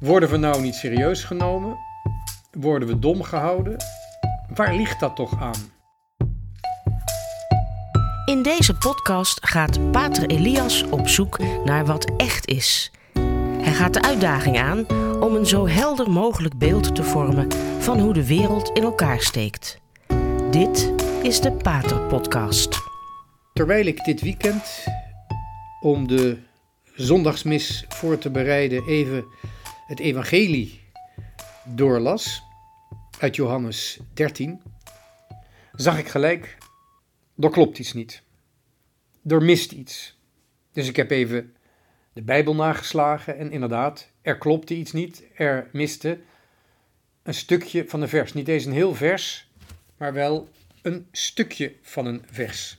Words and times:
Worden 0.00 0.30
we 0.30 0.36
nou 0.36 0.62
niet 0.62 0.74
serieus 0.74 1.24
genomen? 1.24 1.78
Worden 2.52 2.88
we 2.88 2.98
dom 2.98 3.22
gehouden? 3.22 3.76
Waar 4.54 4.74
ligt 4.74 5.00
dat 5.00 5.16
toch 5.16 5.40
aan? 5.40 5.72
In 8.24 8.42
deze 8.42 8.74
podcast 8.74 9.46
gaat 9.46 9.90
Pater 9.90 10.30
Elias 10.30 10.82
op 10.82 11.08
zoek 11.08 11.38
naar 11.64 11.86
wat 11.86 12.10
echt 12.16 12.46
is. 12.46 12.90
Hij 13.60 13.72
gaat 13.72 13.94
de 13.94 14.02
uitdaging 14.02 14.58
aan 14.58 14.86
om 15.20 15.34
een 15.34 15.46
zo 15.46 15.68
helder 15.68 16.10
mogelijk 16.10 16.58
beeld 16.58 16.94
te 16.94 17.02
vormen 17.02 17.52
van 17.78 17.98
hoe 18.00 18.12
de 18.12 18.26
wereld 18.26 18.70
in 18.70 18.82
elkaar 18.82 19.20
steekt. 19.20 19.78
Dit 20.50 20.92
is 21.22 21.40
de 21.40 21.52
Pater 21.52 22.00
Podcast. 22.00 22.78
Terwijl 23.52 23.86
ik 23.86 24.04
dit 24.04 24.20
weekend 24.20 24.84
om 25.80 26.08
de 26.08 26.38
zondagsmis 26.94 27.84
voor 27.88 28.18
te 28.18 28.30
bereiden 28.30 28.86
even 28.86 29.24
het 29.90 30.00
evangelie 30.00 30.80
doorlas 31.64 32.42
uit 33.18 33.36
Johannes 33.36 33.98
13, 34.14 34.62
zag 35.72 35.98
ik 35.98 36.08
gelijk, 36.08 36.56
er 37.38 37.50
klopt 37.50 37.78
iets 37.78 37.92
niet. 37.92 38.22
Er 39.26 39.42
mist 39.42 39.72
iets. 39.72 40.18
Dus 40.72 40.88
ik 40.88 40.96
heb 40.96 41.10
even 41.10 41.56
de 42.12 42.22
Bijbel 42.22 42.54
nageslagen 42.54 43.36
en 43.36 43.50
inderdaad, 43.50 44.10
er 44.22 44.38
klopte 44.38 44.74
iets 44.74 44.92
niet. 44.92 45.24
Er 45.34 45.68
miste 45.72 46.20
een 47.22 47.34
stukje 47.34 47.88
van 47.88 48.02
een 48.02 48.08
vers. 48.08 48.32
Niet 48.32 48.48
eens 48.48 48.64
een 48.64 48.72
heel 48.72 48.94
vers, 48.94 49.50
maar 49.96 50.12
wel 50.12 50.48
een 50.82 51.06
stukje 51.12 51.74
van 51.82 52.06
een 52.06 52.24
vers. 52.30 52.78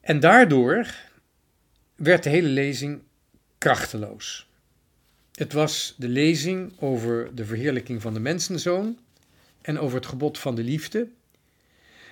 En 0.00 0.20
daardoor 0.20 0.94
werd 1.94 2.22
de 2.22 2.30
hele 2.30 2.48
lezing 2.48 3.02
krachteloos. 3.58 4.46
Het 5.36 5.52
was 5.52 5.94
de 5.98 6.08
lezing 6.08 6.80
over 6.80 7.34
de 7.34 7.44
verheerlijking 7.44 8.02
van 8.02 8.14
de 8.14 8.20
mensenzoon 8.20 8.98
en 9.62 9.78
over 9.78 9.96
het 9.96 10.06
gebod 10.06 10.38
van 10.38 10.54
de 10.54 10.62
liefde. 10.62 11.08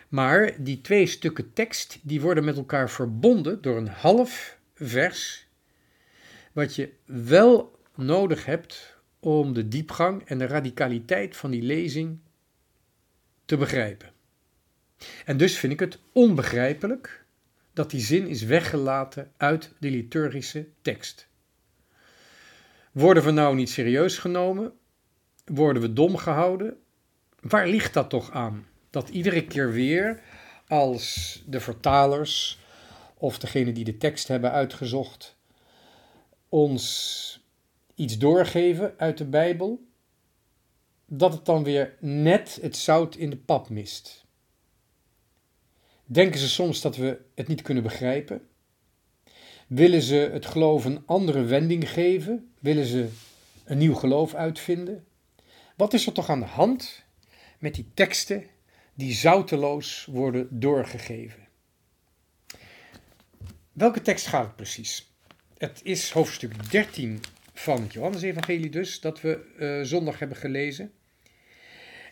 Maar 0.09 0.63
die 0.63 0.81
twee 0.81 1.07
stukken 1.07 1.53
tekst 1.53 1.99
die 2.03 2.21
worden 2.21 2.45
met 2.45 2.57
elkaar 2.57 2.91
verbonden 2.91 3.63
door 3.63 3.77
een 3.77 3.89
half 3.89 4.59
vers, 4.75 5.47
wat 6.53 6.75
je 6.75 6.93
wel 7.05 7.79
nodig 7.95 8.45
hebt 8.45 8.97
om 9.21 9.53
de 9.53 9.69
diepgang 9.69 10.23
en 10.25 10.39
de 10.39 10.47
radicaliteit 10.47 11.37
van 11.37 11.51
die 11.51 11.63
lezing 11.63 12.19
te 13.45 13.57
begrijpen. 13.57 14.13
En 15.25 15.37
dus 15.37 15.59
vind 15.59 15.73
ik 15.73 15.81
het 15.81 15.99
onbegrijpelijk 16.13 17.25
dat 17.73 17.91
die 17.91 18.01
zin 18.01 18.27
is 18.27 18.43
weggelaten 18.43 19.33
uit 19.37 19.73
de 19.79 19.91
liturgische 19.91 20.67
tekst. 20.83 21.29
Worden 22.95 23.25
we 23.25 23.31
nou 23.31 23.55
niet 23.55 23.71
serieus 23.71 24.19
genomen? 24.19 24.73
Worden 25.45 25.83
we 25.83 25.93
dom 25.93 26.17
gehouden? 26.17 26.77
Waar 27.41 27.69
ligt 27.69 27.95
dat 27.95 28.11
toch 28.11 28.31
aan? 28.31 28.67
Dat 28.91 29.09
iedere 29.09 29.45
keer 29.45 29.73
weer 29.73 30.23
als 30.69 31.43
de 31.47 31.61
vertalers 31.61 32.59
of 33.15 33.39
degene 33.39 33.73
die 33.73 33.85
de 33.85 33.97
tekst 33.97 34.29
hebben 34.29 34.51
uitgezocht 34.51 35.37
ons 36.55 37.45
iets 37.95 38.19
doorgeven 38.19 38.95
uit 38.97 39.19
de 39.19 39.25
Bijbel, 39.25 39.87
dat 41.07 41.33
het 41.33 41.45
dan 41.45 41.65
weer 41.65 41.97
net 42.01 42.59
het 42.63 42.77
zout 42.77 43.15
in 43.15 43.31
de 43.31 43.37
pap 43.37 43.69
mist. 43.69 44.25
Denken 46.05 46.41
ze 46.41 46.49
soms 46.49 46.81
dat 46.81 46.97
we 46.97 47.21
het 47.35 47.49
niet 47.49 47.63
kunnen 47.63 47.83
begrijpen? 47.83 48.49
Willen 49.75 50.03
ze 50.03 50.15
het 50.33 50.47
geloof 50.47 50.85
een 50.85 51.03
andere 51.07 51.43
wending 51.43 51.91
geven? 51.91 52.53
Willen 52.61 52.85
ze 52.85 53.09
een 53.65 53.79
nieuw 53.79 53.95
geloof 53.95 54.35
uitvinden? 54.35 55.05
Wat 55.77 55.93
is 55.93 56.07
er 56.07 56.13
toch 56.13 56.29
aan 56.29 56.41
de 56.41 56.47
hand 56.47 57.05
met 57.59 57.75
die 57.75 57.87
teksten 57.95 58.45
die 58.95 59.15
zouteloos 59.15 60.07
worden 60.11 60.49
doorgegeven? 60.51 61.49
Welke 63.73 64.03
tekst 64.03 64.27
gaat 64.27 64.47
het 64.47 64.57
precies? 64.57 65.13
Het 65.59 65.81
is 65.83 66.11
hoofdstuk 66.11 66.71
13 66.71 67.21
van 67.53 67.83
het 67.83 67.93
Johannesevangelie 67.93 68.71
dus, 68.71 69.01
dat 69.01 69.21
we 69.21 69.45
uh, 69.59 69.83
zondag 69.83 70.19
hebben 70.19 70.37
gelezen. 70.37 70.93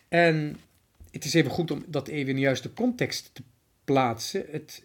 En 0.07 0.59
het 1.11 1.25
is 1.25 1.33
even 1.33 1.51
goed 1.51 1.71
om 1.71 1.85
dat 1.87 2.07
even 2.07 2.29
in 2.29 2.35
de 2.35 2.41
juiste 2.41 2.73
context 2.73 3.29
te 3.33 3.43
plaatsen. 3.83 4.45
Het, 4.49 4.83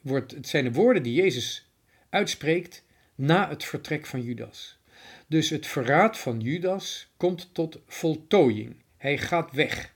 wordt, 0.00 0.32
het 0.32 0.48
zijn 0.48 0.64
de 0.64 0.72
woorden 0.72 1.02
die 1.02 1.14
Jezus 1.14 1.65
uitspreekt 2.08 2.84
na 3.14 3.48
het 3.48 3.64
vertrek 3.64 4.06
van 4.06 4.22
Judas. 4.22 4.78
Dus 5.26 5.50
het 5.50 5.66
verraad 5.66 6.18
van 6.18 6.40
Judas 6.40 7.08
komt 7.16 7.54
tot 7.54 7.78
voltooiing. 7.86 8.76
Hij 8.96 9.18
gaat 9.18 9.52
weg. 9.52 9.94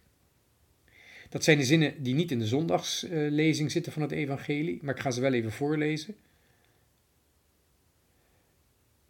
Dat 1.29 1.45
zijn 1.45 1.59
de 1.59 1.65
zinnen 1.65 2.03
die 2.03 2.15
niet 2.15 2.31
in 2.31 2.39
de 2.39 2.47
zondagslezing 2.47 3.71
zitten 3.71 3.93
van 3.93 4.03
het 4.03 4.11
evangelie, 4.11 4.79
maar 4.83 4.95
ik 4.95 5.01
ga 5.01 5.11
ze 5.11 5.21
wel 5.21 5.33
even 5.33 5.53
voorlezen. 5.53 6.17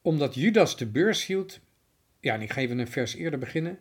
Omdat 0.02 0.34
Judas 0.34 0.76
de 0.76 0.86
beurs 0.86 1.26
hield, 1.26 1.60
ja, 2.20 2.34
en 2.34 2.42
ik 2.42 2.52
ga 2.52 2.60
even 2.60 2.78
een 2.78 2.88
vers 2.88 3.14
eerder 3.14 3.38
beginnen. 3.38 3.78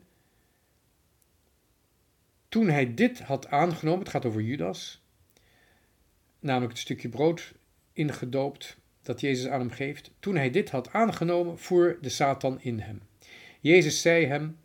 Toen 2.50 2.70
hij 2.70 2.94
dit 2.94 3.20
had 3.20 3.48
aangenomen, 3.48 4.00
het 4.00 4.10
gaat 4.10 4.26
over 4.26 4.42
Judas, 4.42 5.02
namelijk 6.40 6.72
het 6.72 6.82
stukje 6.82 7.10
brood 7.10 7.54
ingedoopt 7.94 8.78
dat 9.10 9.22
Jezus 9.22 9.48
aan 9.48 9.60
hem 9.60 9.72
geeft. 9.72 10.12
Toen 10.20 10.36
hij 10.36 10.50
dit 10.50 10.70
had 10.70 10.94
aangenomen, 10.94 11.60
voer 11.60 11.98
de 12.02 12.10
Satan 12.10 12.62
in 12.62 12.80
hem. 12.80 13.02
Jezus 13.60 14.02
zei 14.02 14.26
hem: 14.26 14.58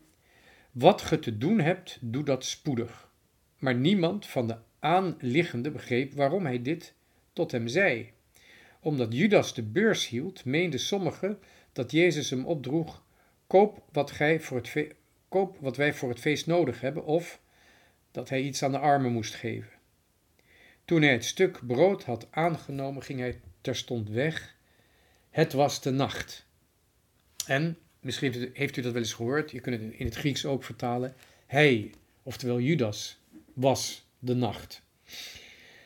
Wat 0.72 1.02
ge 1.02 1.18
te 1.18 1.38
doen 1.38 1.60
hebt, 1.60 1.98
doe 2.00 2.24
dat 2.24 2.44
spoedig. 2.44 3.10
Maar 3.58 3.74
niemand 3.74 4.26
van 4.26 4.46
de 4.46 4.56
aanliggende 4.78 5.70
begreep 5.70 6.12
waarom 6.12 6.44
hij 6.44 6.62
dit 6.62 6.94
tot 7.32 7.52
hem 7.52 7.68
zei. 7.68 8.12
Omdat 8.80 9.12
Judas 9.14 9.54
de 9.54 9.62
beurs 9.62 10.08
hield, 10.08 10.44
meenden 10.44 10.80
sommigen 10.80 11.38
dat 11.72 11.90
Jezus 11.90 12.30
hem 12.30 12.46
opdroeg: 12.46 13.02
Koop 13.46 13.82
wat, 13.92 14.10
gij 14.10 14.40
voor 14.40 14.56
het 14.56 14.94
koop 15.28 15.56
wat 15.60 15.76
wij 15.76 15.94
voor 15.94 16.08
het 16.08 16.20
feest 16.20 16.46
nodig 16.46 16.80
hebben, 16.80 17.04
of 17.04 17.40
dat 18.10 18.28
hij 18.28 18.40
iets 18.42 18.62
aan 18.62 18.72
de 18.72 18.78
armen 18.78 19.12
moest 19.12 19.34
geven. 19.34 19.72
Toen 20.84 21.02
hij 21.02 21.12
het 21.12 21.24
stuk 21.24 21.66
brood 21.66 22.04
had 22.04 22.26
aangenomen, 22.30 23.02
ging 23.02 23.18
hij 23.18 23.40
terstond 23.64 24.08
weg. 24.08 24.56
Het 25.30 25.52
was 25.52 25.80
de 25.82 25.90
nacht. 25.90 26.46
En, 27.46 27.78
misschien 28.00 28.50
heeft 28.52 28.76
u 28.76 28.82
dat 28.82 28.92
wel 28.92 29.02
eens 29.02 29.12
gehoord, 29.12 29.50
je 29.50 29.60
kunt 29.60 29.80
het 29.80 29.92
in 29.92 30.06
het 30.06 30.14
Grieks 30.14 30.44
ook 30.44 30.64
vertalen. 30.64 31.14
Hij, 31.46 31.90
oftewel 32.22 32.60
Judas, 32.60 33.18
was 33.52 34.06
de 34.18 34.34
nacht. 34.34 34.82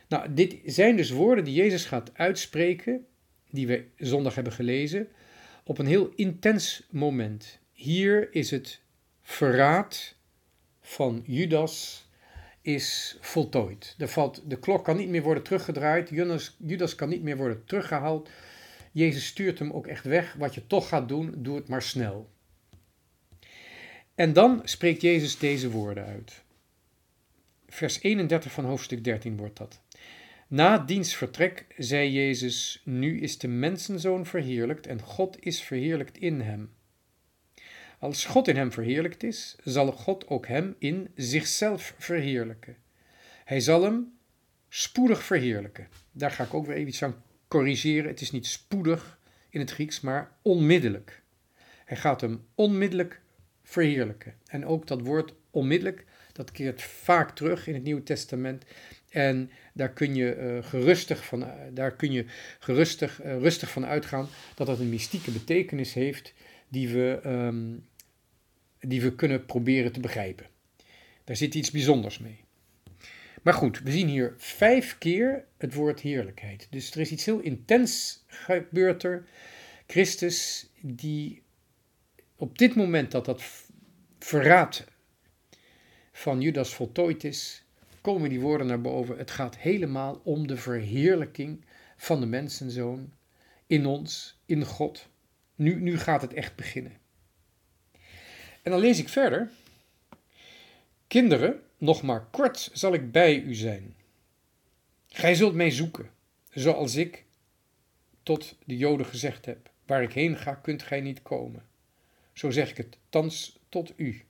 Nou, 0.09 0.34
dit 0.34 0.56
zijn 0.65 0.97
dus 0.97 1.11
woorden 1.11 1.44
die 1.44 1.55
Jezus 1.55 1.84
gaat 1.84 2.11
uitspreken, 2.15 3.06
die 3.50 3.67
we 3.67 3.84
zondag 3.97 4.34
hebben 4.34 4.53
gelezen, 4.53 5.09
op 5.65 5.78
een 5.78 5.87
heel 5.87 6.12
intens 6.15 6.83
moment. 6.91 7.59
Hier 7.72 8.34
is 8.34 8.50
het 8.50 8.81
verraad 9.22 10.15
van 10.81 11.22
Judas 11.27 12.08
is 12.63 13.17
voltooid. 13.21 13.95
Valt, 13.99 14.43
de 14.47 14.59
klok 14.59 14.85
kan 14.85 14.97
niet 14.97 15.09
meer 15.09 15.23
worden 15.23 15.43
teruggedraaid. 15.43 16.09
Judas, 16.09 16.57
Judas 16.59 16.95
kan 16.95 17.09
niet 17.09 17.23
meer 17.23 17.37
worden 17.37 17.65
teruggehaald. 17.65 18.29
Jezus 18.93 19.27
stuurt 19.27 19.59
hem 19.59 19.73
ook 19.73 19.87
echt 19.87 20.05
weg. 20.05 20.35
Wat 20.39 20.55
je 20.55 20.67
toch 20.67 20.89
gaat 20.89 21.09
doen, 21.09 21.35
doe 21.37 21.57
het 21.57 21.69
maar 21.69 21.83
snel. 21.83 22.31
En 24.15 24.33
dan 24.33 24.61
spreekt 24.65 25.01
Jezus 25.01 25.39
deze 25.39 25.71
woorden 25.71 26.05
uit. 26.05 26.43
Vers 27.69 28.03
31 28.03 28.53
van 28.53 28.65
hoofdstuk 28.65 29.05
13 29.05 29.37
wordt 29.37 29.57
dat. 29.57 29.81
Na 30.49 30.79
diens 30.79 31.15
vertrek 31.15 31.67
zei 31.77 32.13
Jezus: 32.13 32.83
Nu 32.85 33.21
is 33.21 33.39
de 33.39 33.49
mensenzoon 33.49 34.27
verheerlijkt 34.27 34.87
en 34.87 35.01
God 35.01 35.37
is 35.41 35.63
verheerlijkt 35.63 36.19
in 36.19 36.41
hem. 36.41 36.71
Als 37.99 38.25
God 38.25 38.49
in 38.49 38.56
hem 38.56 38.73
verheerlijkt 38.73 39.23
is, 39.23 39.56
zal 39.65 39.93
God 39.93 40.29
ook 40.29 40.47
hem 40.47 40.75
in 40.79 41.09
zichzelf 41.15 41.95
verheerlijken. 41.99 42.77
Hij 43.45 43.61
zal 43.61 43.83
hem 43.83 44.12
spoedig 44.69 45.23
verheerlijken. 45.23 45.89
Daar 46.12 46.31
ga 46.31 46.45
ik 46.45 46.55
ook 46.55 46.67
weer 46.67 46.77
even 46.77 46.89
iets 46.89 47.03
aan 47.03 47.23
corrigeren. 47.49 48.11
Het 48.11 48.21
is 48.21 48.31
niet 48.31 48.47
spoedig 48.47 49.19
in 49.50 49.61
het 49.61 49.71
Grieks, 49.71 50.00
maar 50.00 50.33
onmiddellijk. 50.43 51.23
Hij 51.85 51.97
gaat 51.97 52.21
hem 52.21 52.45
onmiddellijk 52.55 53.21
verheerlijken. 53.62 54.35
En 54.47 54.67
ook 54.67 54.87
dat 54.87 55.01
woord 55.01 55.35
onmiddellijk, 55.51 56.05
dat 56.33 56.51
keert 56.51 56.83
vaak 56.83 57.37
terug 57.37 57.67
in 57.67 57.75
het 57.75 57.83
Nieuwe 57.83 58.03
Testament. 58.03 58.65
En 59.09 59.51
daar 59.75 59.93
kun 59.93 60.15
je 60.15 60.37
uh, 60.37 60.65
gerustig 60.65 61.25
van, 61.25 61.43
uh, 61.43 61.49
daar 61.73 61.93
kun 61.93 62.12
je 62.12 62.25
gerustig, 62.59 63.23
uh, 63.25 63.39
rustig 63.39 63.71
van 63.71 63.87
uitgaan 63.87 64.29
dat 64.55 64.67
dat 64.67 64.79
een 64.79 64.89
mystieke 64.89 65.31
betekenis 65.31 65.94
heeft 65.94 66.35
die 66.69 66.89
we, 66.89 67.21
um, 67.27 67.88
die 68.81 69.03
we 69.03 69.15
kunnen 69.15 69.47
proberen 69.47 69.93
te 69.93 70.01
begrijpen. 70.01 70.47
Daar 71.25 71.37
zit 71.37 71.55
iets 71.55 71.71
bijzonders 71.71 72.19
mee. 72.19 72.41
Maar 73.43 73.55
goed, 73.55 73.81
we 73.81 73.91
zien 73.91 74.09
hier 74.09 74.35
vijf 74.37 74.99
keer 74.99 75.45
het 75.57 75.75
woord 75.75 76.01
heerlijkheid. 76.01 76.67
Dus 76.71 76.91
er 76.91 77.01
is 77.01 77.11
iets 77.11 77.25
heel 77.25 77.41
intens 77.41 78.25
gebeurd 78.27 79.03
er. 79.03 79.27
Christus 79.87 80.71
die 80.81 81.43
op 82.37 82.59
dit 82.59 82.75
moment 82.75 83.11
dat 83.11 83.25
dat 83.25 83.43
verraad 84.19 84.85
van 86.13 86.41
Judas 86.41 86.75
voltooid 86.75 87.25
is, 87.25 87.65
komen 88.01 88.29
die 88.29 88.41
woorden 88.41 88.67
naar 88.67 88.81
boven. 88.81 89.19
Het 89.19 89.31
gaat 89.31 89.57
helemaal 89.57 90.21
om 90.25 90.47
de 90.47 90.57
verheerlijking 90.57 91.65
van 91.97 92.21
de 92.21 92.27
mensenzoon 92.27 93.13
in 93.67 93.87
ons, 93.87 94.41
in 94.47 94.65
God. 94.65 95.09
Nu, 95.55 95.81
nu 95.81 95.99
gaat 95.99 96.23
het 96.23 96.35
echt 96.35 96.57
beginnen. 96.57 96.93
En 98.69 98.75
dan 98.75 98.82
lees 98.82 98.99
ik 98.99 99.09
verder. 99.09 99.50
Kinderen, 101.06 101.62
nog 101.79 102.03
maar 102.03 102.26
kort 102.31 102.70
zal 102.73 102.94
ik 102.94 103.12
bij 103.12 103.41
u 103.41 103.55
zijn. 103.55 103.94
Gij 105.06 105.35
zult 105.35 105.55
mij 105.55 105.70
zoeken, 105.70 106.11
zoals 106.50 106.94
ik 106.94 107.25
tot 108.23 108.56
de 108.65 108.76
Joden 108.76 109.06
gezegd 109.06 109.44
heb. 109.44 109.70
Waar 109.87 110.03
ik 110.03 110.12
heen 110.12 110.37
ga, 110.37 110.55
kunt 110.55 110.82
gij 110.82 111.00
niet 111.00 111.23
komen. 111.23 111.67
Zo 112.32 112.50
zeg 112.50 112.70
ik 112.70 112.76
het 112.76 112.99
thans 113.09 113.59
tot 113.69 113.93
u. 113.97 114.25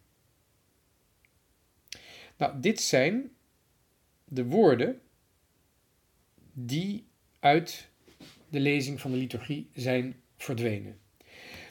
Nou, 2.37 2.61
dit 2.61 2.81
zijn 2.81 3.31
de 4.25 4.45
woorden 4.45 5.01
die 6.53 7.07
uit 7.39 7.89
de 8.49 8.61
lezing 8.61 9.01
van 9.01 9.11
de 9.11 9.17
liturgie 9.17 9.71
zijn 9.75 10.23
verdwenen. 10.37 10.99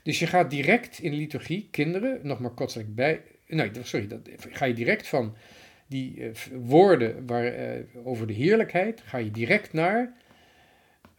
Dus 0.07 0.19
je 0.19 0.27
gaat 0.27 0.49
direct 0.49 0.99
in 0.99 1.13
liturgie, 1.13 1.67
kinderen, 1.71 2.19
nog 2.23 2.39
maar 2.39 2.51
kortelijk 2.51 2.95
bij. 2.95 3.21
Nee, 3.47 3.71
sorry, 3.81 4.07
dat, 4.07 4.29
ga 4.37 4.65
je 4.65 4.73
direct 4.73 5.07
van 5.07 5.35
die 5.87 6.15
uh, 6.17 6.31
woorden 6.53 7.25
waar, 7.25 7.77
uh, 7.77 7.83
over 8.03 8.27
de 8.27 8.33
heerlijkheid, 8.33 9.01
ga 9.01 9.17
je 9.17 9.31
direct 9.31 9.73
naar 9.73 10.13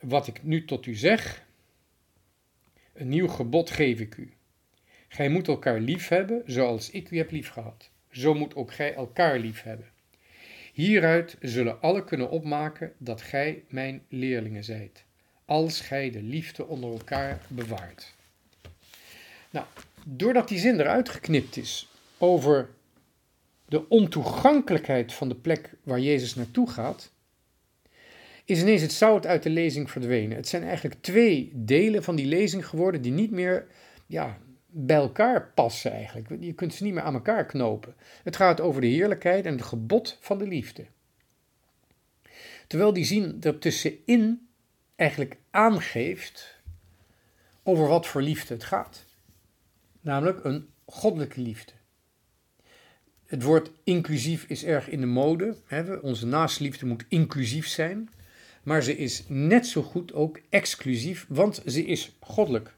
wat 0.00 0.26
ik 0.26 0.42
nu 0.42 0.64
tot 0.64 0.86
u 0.86 0.94
zeg. 0.94 1.46
Een 2.92 3.08
nieuw 3.08 3.28
gebod 3.28 3.70
geef 3.70 4.00
ik 4.00 4.16
u. 4.16 4.32
Gij 5.08 5.28
moet 5.28 5.48
elkaar 5.48 5.80
lief 5.80 6.08
hebben 6.08 6.42
zoals 6.46 6.90
ik 6.90 7.10
u 7.10 7.16
heb 7.16 7.30
lief 7.30 7.48
gehad. 7.48 7.90
Zo 8.10 8.34
moet 8.34 8.54
ook 8.54 8.72
gij 8.72 8.94
elkaar 8.94 9.38
lief 9.38 9.62
hebben. 9.62 9.88
Hieruit 10.72 11.36
zullen 11.40 11.80
alle 11.80 12.04
kunnen 12.04 12.30
opmaken 12.30 12.92
dat 12.98 13.22
gij 13.22 13.64
mijn 13.68 14.02
leerlingen 14.08 14.64
zijt, 14.64 15.04
als 15.44 15.80
gij 15.80 16.10
de 16.10 16.22
liefde 16.22 16.66
onder 16.66 16.90
elkaar 16.90 17.40
bewaart. 17.48 18.16
Nou, 19.50 19.66
doordat 20.04 20.48
die 20.48 20.58
zin 20.58 20.80
eruit 20.80 21.08
geknipt 21.08 21.56
is 21.56 21.88
over 22.18 22.68
de 23.64 23.88
ontoegankelijkheid 23.88 25.12
van 25.12 25.28
de 25.28 25.34
plek 25.34 25.74
waar 25.82 26.00
Jezus 26.00 26.34
naartoe 26.34 26.70
gaat, 26.70 27.12
is 28.44 28.60
ineens 28.60 28.82
het 28.82 28.92
zout 28.92 29.26
uit 29.26 29.42
de 29.42 29.50
lezing 29.50 29.90
verdwenen. 29.90 30.36
Het 30.36 30.48
zijn 30.48 30.62
eigenlijk 30.62 31.02
twee 31.02 31.52
delen 31.54 32.02
van 32.02 32.16
die 32.16 32.26
lezing 32.26 32.66
geworden 32.66 33.02
die 33.02 33.12
niet 33.12 33.30
meer 33.30 33.66
ja, 34.06 34.38
bij 34.66 34.96
elkaar 34.96 35.52
passen 35.54 35.92
eigenlijk. 35.92 36.28
Je 36.40 36.52
kunt 36.52 36.74
ze 36.74 36.84
niet 36.84 36.94
meer 36.94 37.02
aan 37.02 37.14
elkaar 37.14 37.46
knopen. 37.46 37.94
Het 38.22 38.36
gaat 38.36 38.60
over 38.60 38.80
de 38.80 38.86
heerlijkheid 38.86 39.46
en 39.46 39.52
het 39.52 39.62
gebod 39.62 40.18
van 40.20 40.38
de 40.38 40.46
liefde. 40.46 40.84
Terwijl 42.66 42.92
die 42.92 43.04
zin 43.04 43.36
er 43.40 43.58
tussenin 43.58 44.48
eigenlijk 44.96 45.36
aangeeft 45.50 46.56
over 47.62 47.88
wat 47.88 48.06
voor 48.06 48.22
liefde 48.22 48.54
het 48.54 48.64
gaat. 48.64 49.04
Namelijk 50.00 50.44
een 50.44 50.68
goddelijke 50.84 51.40
liefde. 51.40 51.72
Het 53.26 53.42
woord 53.42 53.70
inclusief 53.84 54.44
is 54.44 54.64
erg 54.64 54.88
in 54.88 55.00
de 55.00 55.06
mode. 55.06 55.56
Onze 56.02 56.26
naastliefde 56.26 56.86
moet 56.86 57.04
inclusief 57.08 57.66
zijn. 57.66 58.10
Maar 58.62 58.82
ze 58.82 58.96
is 58.96 59.24
net 59.28 59.66
zo 59.66 59.82
goed 59.82 60.12
ook 60.12 60.40
exclusief, 60.48 61.26
want 61.28 61.62
ze 61.66 61.84
is 61.84 62.16
goddelijk. 62.20 62.74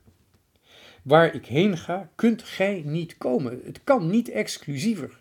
Waar 1.02 1.34
ik 1.34 1.46
heen 1.46 1.78
ga, 1.78 2.11
kunt 2.14 2.43
gij 2.43 2.82
niet 2.84 3.19
komen. 3.19 3.61
Het 3.64 3.81
kan 3.84 4.11
niet 4.11 4.28
exclusiever. 4.28 5.20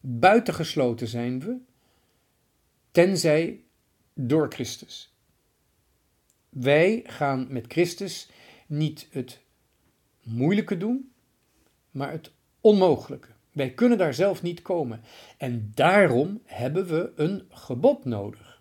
Buitengesloten 0.00 1.08
zijn 1.08 1.40
we, 1.40 1.56
tenzij 2.90 3.60
door 4.14 4.52
Christus. 4.52 5.14
Wij 6.48 7.02
gaan 7.06 7.46
met 7.50 7.64
Christus 7.68 8.28
niet 8.66 9.08
het 9.10 9.40
moeilijke 10.22 10.76
doen, 10.76 11.12
maar 11.90 12.10
het 12.10 12.30
onmogelijke. 12.60 13.28
Wij 13.52 13.70
kunnen 13.70 13.98
daar 13.98 14.14
zelf 14.14 14.42
niet 14.42 14.62
komen. 14.62 15.00
En 15.36 15.72
daarom 15.74 16.40
hebben 16.44 16.86
we 16.86 17.12
een 17.16 17.42
gebod 17.50 18.04
nodig. 18.04 18.60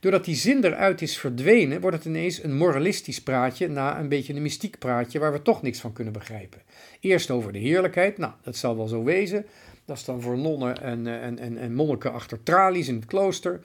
Doordat 0.00 0.24
die 0.24 0.34
zin 0.34 0.64
eruit 0.64 1.02
is 1.02 1.18
verdwenen, 1.18 1.80
wordt 1.80 1.96
het 1.96 2.06
ineens 2.06 2.42
een 2.42 2.56
moralistisch 2.56 3.22
praatje 3.22 3.68
na 3.68 3.98
een 4.00 4.08
beetje 4.08 4.34
een 4.34 4.42
mystiek 4.42 4.78
praatje 4.78 5.18
waar 5.18 5.32
we 5.32 5.42
toch 5.42 5.62
niks 5.62 5.80
van 5.80 5.92
kunnen 5.92 6.12
begrijpen. 6.12 6.62
Eerst 7.00 7.30
over 7.30 7.52
de 7.52 7.58
heerlijkheid, 7.58 8.18
nou, 8.18 8.32
dat 8.42 8.56
zal 8.56 8.76
wel 8.76 8.86
zo 8.86 9.04
wezen. 9.04 9.46
Dat 9.84 9.96
is 9.96 10.04
dan 10.04 10.22
voor 10.22 10.38
nonnen 10.38 10.82
en, 10.82 11.06
eh, 11.06 11.24
en, 11.24 11.38
en, 11.38 11.58
en 11.58 11.74
monniken 11.74 12.12
achter 12.12 12.42
tralies 12.42 12.88
in 12.88 12.94
het 12.94 13.04
klooster. 13.04 13.60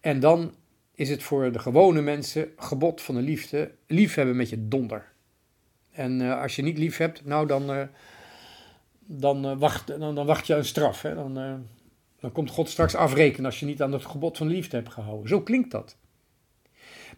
En 0.00 0.20
dan 0.20 0.54
is 0.94 1.10
het 1.10 1.22
voor 1.22 1.52
de 1.52 1.58
gewone 1.58 2.00
mensen 2.00 2.48
gebod 2.56 3.00
van 3.00 3.14
de 3.14 3.20
liefde, 3.20 3.70
liefhebben 3.86 4.36
met 4.36 4.48
je 4.48 4.68
donder. 4.68 5.14
En 5.96 6.20
uh, 6.20 6.40
als 6.40 6.56
je 6.56 6.62
niet 6.62 6.78
lief 6.78 6.96
hebt, 6.96 7.24
nou 7.24 7.46
dan, 7.46 7.70
uh, 7.70 7.82
dan, 8.98 9.58
wacht, 9.58 9.86
dan, 9.86 10.14
dan, 10.14 10.26
wacht 10.26 10.46
je 10.46 10.54
een 10.54 10.64
straf. 10.64 11.02
Hè? 11.02 11.14
Dan, 11.14 11.34
dan 12.20 12.32
komt 12.32 12.50
God 12.50 12.68
straks 12.68 12.94
afrekenen 12.94 13.44
als 13.44 13.60
je 13.60 13.66
niet 13.66 13.82
aan 13.82 13.92
het 13.92 14.04
gebod 14.04 14.36
van 14.36 14.46
liefde 14.46 14.76
hebt 14.76 14.92
gehouden. 14.92 15.28
Zo 15.28 15.40
klinkt 15.40 15.70
dat. 15.70 15.96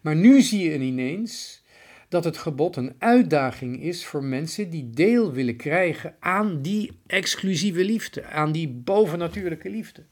Maar 0.01 0.15
nu 0.15 0.41
zie 0.41 0.69
je 0.69 0.79
ineens 0.79 1.63
dat 2.09 2.23
het 2.23 2.37
gebod 2.37 2.75
een 2.75 2.95
uitdaging 2.97 3.81
is 3.81 4.05
voor 4.05 4.23
mensen 4.23 4.69
die 4.69 4.89
deel 4.89 5.31
willen 5.31 5.55
krijgen 5.55 6.15
aan 6.19 6.61
die 6.61 6.99
exclusieve 7.07 7.83
liefde, 7.83 8.25
aan 8.25 8.51
die 8.51 8.67
bovennatuurlijke 8.67 9.69
liefde. 9.69 10.03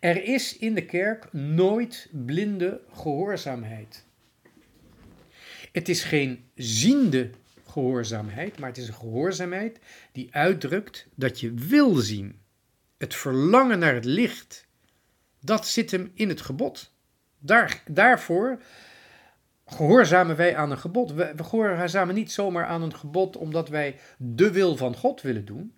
Er 0.00 0.24
is 0.24 0.58
in 0.58 0.74
de 0.74 0.84
kerk 0.84 1.32
nooit 1.32 2.08
blinde 2.12 2.80
gehoorzaamheid. 2.92 4.06
Het 5.78 5.88
is 5.88 6.04
geen 6.04 6.50
ziende 6.54 7.30
gehoorzaamheid, 7.66 8.58
maar 8.58 8.68
het 8.68 8.78
is 8.78 8.88
een 8.88 8.94
gehoorzaamheid 8.94 9.78
die 10.12 10.28
uitdrukt 10.34 11.06
dat 11.14 11.40
je 11.40 11.54
wil 11.54 11.94
zien. 11.94 12.40
Het 12.96 13.14
verlangen 13.14 13.78
naar 13.78 13.94
het 13.94 14.04
licht, 14.04 14.66
dat 15.40 15.66
zit 15.66 15.90
hem 15.90 16.10
in 16.14 16.28
het 16.28 16.40
gebod. 16.40 16.92
Daar, 17.38 17.82
daarvoor 17.90 18.62
gehoorzamen 19.66 20.36
wij 20.36 20.56
aan 20.56 20.70
een 20.70 20.78
gebod. 20.78 21.12
We, 21.12 21.32
gehoorzamen 21.36 22.14
niet 22.14 22.32
zomaar 22.32 22.66
aan 22.66 22.82
een 22.82 22.96
gebod 22.96 23.36
omdat 23.36 23.68
wij 23.68 23.98
de 24.16 24.50
wil 24.52 24.76
van 24.76 24.96
God 24.96 25.22
willen 25.22 25.44
doen. 25.44 25.74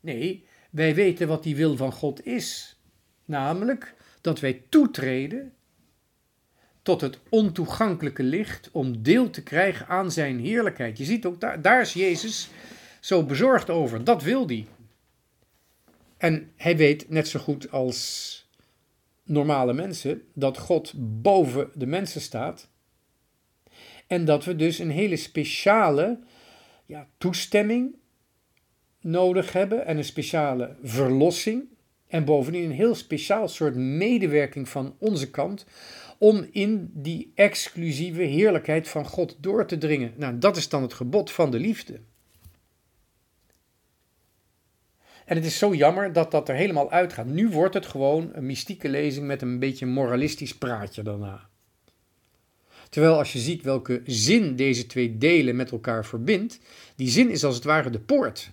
Nee, 0.00 0.46
wij 0.70 0.94
weten 0.94 1.28
wat 1.28 1.42
die 1.42 1.56
wil 1.56 1.76
van 1.76 1.92
God 1.92 2.26
is. 2.26 2.80
Namelijk 3.24 3.94
dat 4.20 4.40
wij 4.40 4.64
toetreden 4.68 5.54
tot 6.82 7.00
het 7.00 7.18
ontoegankelijke 7.28 8.22
licht 8.22 8.68
om 8.72 9.02
deel 9.02 9.30
te 9.30 9.42
krijgen 9.42 9.86
aan 9.86 10.10
zijn 10.10 10.40
heerlijkheid. 10.40 10.98
Je 10.98 11.04
ziet 11.04 11.26
ook, 11.26 11.40
daar, 11.40 11.62
daar 11.62 11.80
is 11.80 11.92
Jezus 11.92 12.50
zo 13.00 13.24
bezorgd 13.24 13.70
over. 13.70 14.04
Dat 14.04 14.22
wil 14.22 14.46
hij. 14.46 14.66
En 16.16 16.52
hij 16.56 16.76
weet 16.76 17.08
net 17.08 17.28
zo 17.28 17.40
goed 17.40 17.70
als 17.70 18.48
normale 19.24 19.72
mensen 19.72 20.22
dat 20.34 20.58
God 20.58 20.92
boven 20.96 21.70
de 21.74 21.86
mensen 21.86 22.20
staat. 22.20 22.68
En 24.06 24.24
dat 24.24 24.44
we 24.44 24.56
dus 24.56 24.78
een 24.78 24.90
hele 24.90 25.16
speciale 25.16 26.18
ja, 26.86 27.08
toestemming 27.18 27.96
nodig 29.00 29.52
hebben 29.52 29.86
en 29.86 29.96
een 29.96 30.04
speciale 30.04 30.76
verlossing. 30.82 31.64
En 32.06 32.24
bovendien 32.24 32.64
een 32.64 32.70
heel 32.70 32.94
speciaal 32.94 33.48
soort 33.48 33.74
medewerking 33.74 34.68
van 34.68 34.96
onze 34.98 35.30
kant 35.30 35.66
om 36.20 36.48
in 36.50 36.90
die 36.92 37.32
exclusieve 37.34 38.22
heerlijkheid 38.22 38.88
van 38.88 39.06
God 39.06 39.36
door 39.40 39.66
te 39.66 39.78
dringen. 39.78 40.12
Nou, 40.16 40.38
dat 40.38 40.56
is 40.56 40.68
dan 40.68 40.82
het 40.82 40.92
gebod 40.92 41.30
van 41.30 41.50
de 41.50 41.58
liefde. 41.58 42.00
En 45.24 45.36
het 45.36 45.44
is 45.44 45.58
zo 45.58 45.74
jammer 45.74 46.12
dat 46.12 46.30
dat 46.30 46.48
er 46.48 46.54
helemaal 46.54 46.90
uitgaat. 46.90 47.26
Nu 47.26 47.48
wordt 47.48 47.74
het 47.74 47.86
gewoon 47.86 48.30
een 48.32 48.46
mystieke 48.46 48.88
lezing 48.88 49.26
met 49.26 49.42
een 49.42 49.58
beetje 49.58 49.86
moralistisch 49.86 50.58
praatje 50.58 51.02
daarna. 51.02 51.48
Terwijl 52.88 53.18
als 53.18 53.32
je 53.32 53.38
ziet 53.38 53.62
welke 53.62 54.02
zin 54.06 54.56
deze 54.56 54.86
twee 54.86 55.18
delen 55.18 55.56
met 55.56 55.70
elkaar 55.70 56.04
verbindt, 56.04 56.58
die 56.96 57.08
zin 57.08 57.30
is 57.30 57.44
als 57.44 57.54
het 57.54 57.64
ware 57.64 57.90
de 57.90 58.00
poort. 58.00 58.50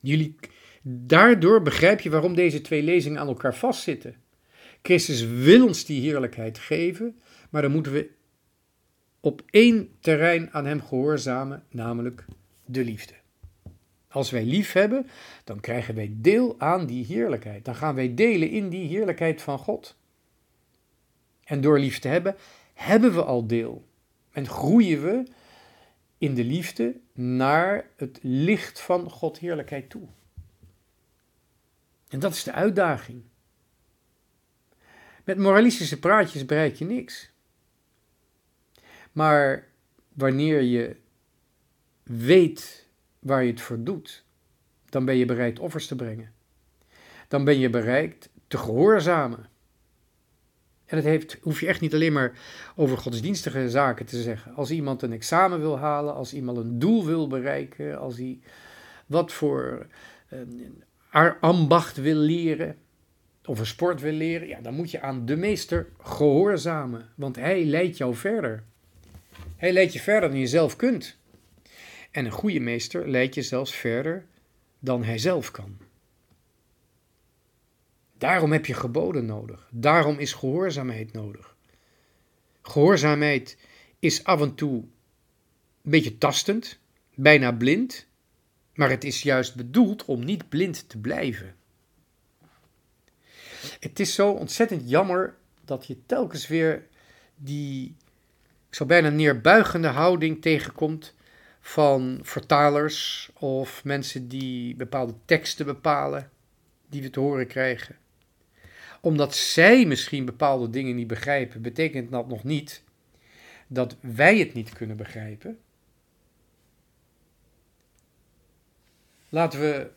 Jullie, 0.00 0.36
daardoor 0.82 1.62
begrijp 1.62 2.00
je 2.00 2.10
waarom 2.10 2.34
deze 2.34 2.60
twee 2.60 2.82
lezingen 2.82 3.20
aan 3.20 3.28
elkaar 3.28 3.54
vastzitten. 3.54 4.24
Christus 4.86 5.26
wil 5.26 5.66
ons 5.66 5.84
die 5.84 6.00
heerlijkheid 6.00 6.58
geven, 6.58 7.20
maar 7.50 7.62
dan 7.62 7.70
moeten 7.70 7.92
we 7.92 8.10
op 9.20 9.42
één 9.50 9.90
terrein 10.00 10.52
aan 10.52 10.66
Hem 10.66 10.82
gehoorzamen, 10.82 11.64
namelijk 11.70 12.24
de 12.64 12.84
liefde. 12.84 13.14
Als 14.08 14.30
wij 14.30 14.44
lief 14.44 14.72
hebben, 14.72 15.06
dan 15.44 15.60
krijgen 15.60 15.94
wij 15.94 16.14
deel 16.16 16.54
aan 16.60 16.86
die 16.86 17.04
heerlijkheid. 17.04 17.64
Dan 17.64 17.74
gaan 17.74 17.94
wij 17.94 18.14
delen 18.14 18.50
in 18.50 18.68
die 18.68 18.88
heerlijkheid 18.88 19.42
van 19.42 19.58
God. 19.58 19.96
En 21.44 21.60
door 21.60 21.78
lief 21.78 21.98
te 21.98 22.08
hebben, 22.08 22.36
hebben 22.74 23.14
we 23.14 23.24
al 23.24 23.46
deel. 23.46 23.84
En 24.30 24.48
groeien 24.48 25.02
we 25.02 25.22
in 26.18 26.34
de 26.34 26.44
liefde 26.44 26.96
naar 27.12 27.90
het 27.96 28.18
licht 28.22 28.80
van 28.80 29.10
God 29.10 29.38
heerlijkheid 29.38 29.90
toe. 29.90 30.08
En 32.08 32.18
dat 32.18 32.32
is 32.32 32.42
de 32.42 32.52
uitdaging. 32.52 33.22
Met 35.26 35.38
moralistische 35.38 35.98
praatjes 35.98 36.44
bereik 36.44 36.74
je 36.74 36.84
niks. 36.84 37.30
Maar 39.12 39.68
wanneer 40.12 40.62
je 40.62 40.96
weet 42.02 42.88
waar 43.18 43.44
je 43.44 43.50
het 43.50 43.60
voor 43.60 43.82
doet, 43.82 44.24
dan 44.88 45.04
ben 45.04 45.16
je 45.16 45.24
bereid 45.24 45.58
offers 45.58 45.86
te 45.86 45.96
brengen. 45.96 46.32
Dan 47.28 47.44
ben 47.44 47.58
je 47.58 47.70
bereid 47.70 48.30
te 48.48 48.58
gehoorzamen. 48.58 49.48
En 50.84 50.96
het 50.96 51.04
heeft, 51.04 51.38
hoef 51.40 51.60
je 51.60 51.66
echt 51.66 51.80
niet 51.80 51.94
alleen 51.94 52.12
maar 52.12 52.38
over 52.76 52.98
godsdienstige 52.98 53.70
zaken 53.70 54.06
te 54.06 54.22
zeggen. 54.22 54.54
Als 54.54 54.70
iemand 54.70 55.02
een 55.02 55.12
examen 55.12 55.60
wil 55.60 55.78
halen, 55.78 56.14
als 56.14 56.34
iemand 56.34 56.58
een 56.58 56.78
doel 56.78 57.04
wil 57.04 57.26
bereiken, 57.26 57.98
als 57.98 58.16
hij 58.16 58.40
wat 59.06 59.32
voor 59.32 59.86
ambacht 61.40 61.96
wil 61.96 62.16
leren 62.16 62.78
of 63.46 63.58
een 63.58 63.66
sport 63.66 64.00
wil 64.00 64.12
leren, 64.12 64.48
ja, 64.48 64.60
dan 64.60 64.74
moet 64.74 64.90
je 64.90 65.00
aan 65.00 65.26
de 65.26 65.36
meester 65.36 65.88
gehoorzamen, 66.00 67.08
want 67.14 67.36
hij 67.36 67.64
leidt 67.64 67.96
jou 67.96 68.14
verder. 68.14 68.64
Hij 69.56 69.72
leidt 69.72 69.92
je 69.92 70.00
verder 70.00 70.28
dan 70.28 70.38
je 70.38 70.46
zelf 70.46 70.76
kunt. 70.76 71.16
En 72.10 72.24
een 72.24 72.30
goede 72.30 72.60
meester 72.60 73.08
leidt 73.08 73.34
je 73.34 73.42
zelfs 73.42 73.74
verder 73.74 74.26
dan 74.78 75.04
hij 75.04 75.18
zelf 75.18 75.50
kan. 75.50 75.78
Daarom 78.18 78.52
heb 78.52 78.66
je 78.66 78.74
geboden 78.74 79.26
nodig. 79.26 79.68
Daarom 79.70 80.18
is 80.18 80.32
gehoorzaamheid 80.32 81.12
nodig. 81.12 81.56
Gehoorzaamheid 82.62 83.58
is 83.98 84.24
af 84.24 84.40
en 84.40 84.54
toe 84.54 84.74
een 84.74 85.90
beetje 85.90 86.18
tastend, 86.18 86.78
bijna 87.14 87.52
blind, 87.52 88.06
maar 88.74 88.90
het 88.90 89.04
is 89.04 89.22
juist 89.22 89.54
bedoeld 89.54 90.04
om 90.04 90.24
niet 90.24 90.48
blind 90.48 90.88
te 90.88 90.98
blijven. 90.98 91.54
Het 93.80 94.00
is 94.00 94.14
zo 94.14 94.30
ontzettend 94.30 94.90
jammer 94.90 95.34
dat 95.64 95.86
je 95.86 96.06
telkens 96.06 96.46
weer 96.46 96.86
die, 97.36 97.96
zou 98.70 98.88
bijna 98.88 99.08
neerbuigende 99.08 99.88
houding 99.88 100.42
tegenkomt 100.42 101.14
van 101.60 102.18
vertalers 102.22 103.30
of 103.34 103.84
mensen 103.84 104.28
die 104.28 104.76
bepaalde 104.76 105.14
teksten 105.24 105.66
bepalen, 105.66 106.30
die 106.88 107.02
we 107.02 107.10
te 107.10 107.20
horen 107.20 107.46
krijgen. 107.46 107.96
Omdat 109.00 109.34
zij 109.34 109.86
misschien 109.86 110.24
bepaalde 110.24 110.70
dingen 110.70 110.96
niet 110.96 111.06
begrijpen, 111.06 111.62
betekent 111.62 112.10
dat 112.10 112.28
nog 112.28 112.44
niet 112.44 112.82
dat 113.66 113.96
wij 114.00 114.38
het 114.38 114.54
niet 114.54 114.72
kunnen 114.72 114.96
begrijpen. 114.96 115.58
Laten 119.28 119.60
we 119.60 119.90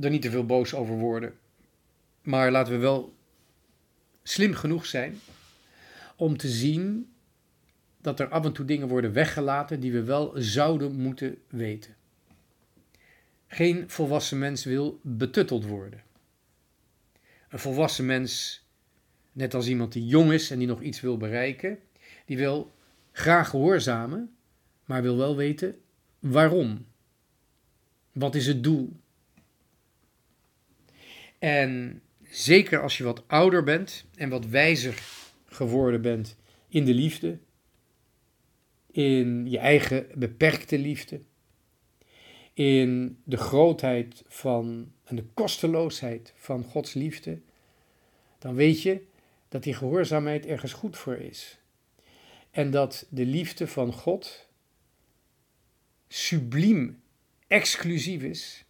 er 0.00 0.10
niet 0.10 0.22
te 0.22 0.30
veel 0.30 0.46
boos 0.46 0.74
over 0.74 0.94
worden, 0.94 1.38
maar 2.26 2.50
laten 2.50 2.72
we 2.72 2.78
wel 2.78 3.16
slim 4.22 4.54
genoeg 4.54 4.86
zijn 4.86 5.18
om 6.16 6.36
te 6.36 6.48
zien 6.48 7.12
dat 8.00 8.20
er 8.20 8.28
af 8.28 8.44
en 8.44 8.52
toe 8.52 8.64
dingen 8.64 8.88
worden 8.88 9.12
weggelaten 9.12 9.80
die 9.80 9.92
we 9.92 10.02
wel 10.02 10.32
zouden 10.34 10.96
moeten 10.96 11.38
weten. 11.48 11.96
Geen 13.46 13.90
volwassen 13.90 14.38
mens 14.38 14.64
wil 14.64 15.00
betutteld 15.02 15.64
worden. 15.64 16.02
Een 17.48 17.58
volwassen 17.58 18.06
mens, 18.06 18.64
net 19.32 19.54
als 19.54 19.66
iemand 19.66 19.92
die 19.92 20.06
jong 20.06 20.32
is 20.32 20.50
en 20.50 20.58
die 20.58 20.68
nog 20.68 20.82
iets 20.82 21.00
wil 21.00 21.16
bereiken, 21.16 21.78
die 22.24 22.36
wil 22.36 22.74
graag 23.12 23.48
gehoorzamen, 23.48 24.36
maar 24.84 25.02
wil 25.02 25.16
wel 25.16 25.36
weten 25.36 25.80
waarom. 26.18 26.86
Wat 28.12 28.34
is 28.34 28.46
het 28.46 28.62
doel? 28.62 28.92
En 31.38 32.00
zeker 32.36 32.82
als 32.82 32.98
je 32.98 33.04
wat 33.04 33.28
ouder 33.28 33.62
bent 33.62 34.04
en 34.14 34.28
wat 34.28 34.46
wijzer 34.46 35.02
geworden 35.46 36.02
bent 36.02 36.36
in 36.68 36.84
de 36.84 36.94
liefde, 36.94 37.38
in 38.90 39.50
je 39.50 39.58
eigen 39.58 40.06
beperkte 40.14 40.78
liefde, 40.78 41.20
in 42.52 43.18
de 43.24 43.36
grootheid 43.36 44.24
van 44.28 44.92
en 45.04 45.16
de 45.16 45.24
kosteloosheid 45.34 46.32
van 46.36 46.64
Gods 46.64 46.94
liefde, 46.94 47.40
dan 48.38 48.54
weet 48.54 48.82
je 48.82 49.02
dat 49.48 49.62
die 49.62 49.74
gehoorzaamheid 49.74 50.46
ergens 50.46 50.72
goed 50.72 50.96
voor 50.96 51.16
is. 51.16 51.58
En 52.50 52.70
dat 52.70 53.06
de 53.10 53.26
liefde 53.26 53.66
van 53.66 53.92
God 53.92 54.48
subliem 56.08 57.02
exclusief 57.46 58.22
is, 58.22 58.65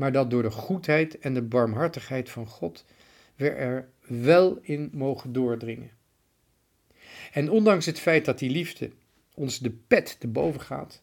maar 0.00 0.12
dat 0.12 0.30
door 0.30 0.42
de 0.42 0.50
goedheid 0.50 1.18
en 1.18 1.34
de 1.34 1.42
barmhartigheid 1.42 2.30
van 2.30 2.46
God 2.46 2.84
we 3.36 3.50
er 3.50 3.90
wel 4.06 4.58
in 4.62 4.90
mogen 4.92 5.32
doordringen. 5.32 5.90
En 7.32 7.50
ondanks 7.50 7.86
het 7.86 7.98
feit 7.98 8.24
dat 8.24 8.38
die 8.38 8.50
liefde 8.50 8.90
ons 9.34 9.58
de 9.58 9.70
pet 9.70 10.20
te 10.20 10.28
boven 10.28 10.60
gaat, 10.60 11.02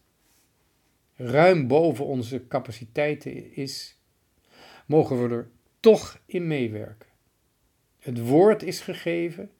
ruim 1.14 1.66
boven 1.66 2.04
onze 2.04 2.46
capaciteiten 2.48 3.54
is, 3.54 3.98
mogen 4.86 5.22
we 5.22 5.34
er 5.34 5.50
toch 5.80 6.20
in 6.26 6.46
meewerken. 6.46 7.08
Het 7.98 8.20
woord 8.20 8.62
is 8.62 8.80
gegeven, 8.80 9.50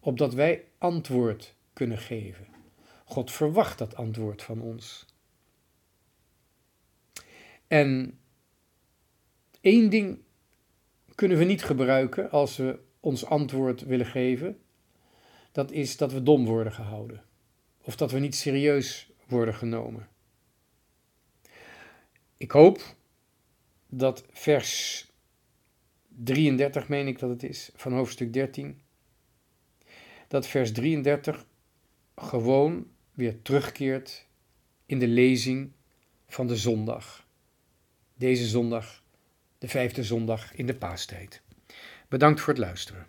opdat 0.00 0.34
wij 0.34 0.64
antwoord 0.78 1.54
kunnen 1.72 1.98
geven. 1.98 2.46
God 3.04 3.30
verwacht 3.32 3.78
dat 3.78 3.94
antwoord 3.94 4.42
van 4.42 4.60
ons. 4.60 5.06
En 7.66 8.18
één 9.60 9.90
ding 9.90 10.18
kunnen 11.14 11.38
we 11.38 11.44
niet 11.44 11.64
gebruiken 11.64 12.30
als 12.30 12.56
we 12.56 12.78
ons 13.00 13.24
antwoord 13.24 13.80
willen 13.80 14.06
geven. 14.06 14.58
Dat 15.52 15.70
is 15.70 15.96
dat 15.96 16.12
we 16.12 16.22
dom 16.22 16.46
worden 16.46 16.72
gehouden 16.72 17.24
of 17.84 17.96
dat 17.96 18.10
we 18.10 18.18
niet 18.18 18.34
serieus 18.34 19.10
worden 19.28 19.54
genomen. 19.54 20.08
Ik 22.36 22.50
hoop 22.50 22.96
dat 23.86 24.24
vers 24.30 25.06
33, 26.08 26.88
meen 26.88 27.06
ik 27.06 27.18
dat 27.18 27.30
het 27.30 27.42
is, 27.42 27.70
van 27.74 27.92
hoofdstuk 27.92 28.32
13, 28.32 28.80
dat 30.28 30.46
vers 30.46 30.72
33 30.72 31.46
gewoon 32.16 32.86
weer 33.14 33.42
terugkeert 33.42 34.26
in 34.86 34.98
de 34.98 35.08
lezing 35.08 35.72
van 36.26 36.46
de 36.46 36.56
zondag. 36.56 37.26
Deze 38.14 38.46
zondag, 38.46 38.99
de 39.60 39.68
vijfde 39.68 40.04
zondag 40.04 40.54
in 40.54 40.66
de 40.66 40.74
paastijd. 40.74 41.42
Bedankt 42.08 42.40
voor 42.40 42.48
het 42.48 42.62
luisteren. 42.62 43.06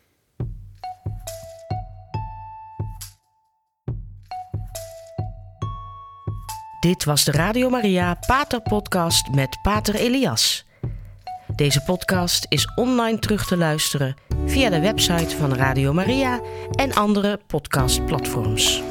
Dit 6.79 7.03
was 7.03 7.23
de 7.23 7.31
Radio 7.31 7.69
Maria 7.69 8.17
Pater 8.27 8.61
Podcast 8.61 9.29
met 9.29 9.59
Pater 9.61 9.95
Elias. 9.95 10.65
Deze 11.55 11.83
podcast 11.83 12.45
is 12.49 12.73
online 12.75 13.19
terug 13.19 13.47
te 13.47 13.57
luisteren 13.57 14.15
via 14.45 14.69
de 14.69 14.79
website 14.79 15.37
van 15.37 15.53
Radio 15.53 15.93
Maria 15.93 16.41
en 16.75 16.93
andere 16.93 17.39
podcastplatforms. 17.47 18.90